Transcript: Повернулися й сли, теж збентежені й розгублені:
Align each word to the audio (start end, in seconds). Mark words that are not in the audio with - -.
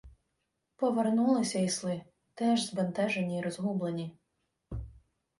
Повернулися 0.75 1.59
й 1.59 1.69
сли, 1.69 2.01
теж 2.33 2.69
збентежені 2.69 3.37
й 3.39 3.41
розгублені: 3.41 4.15